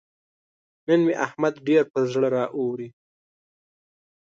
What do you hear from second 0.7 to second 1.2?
نن مې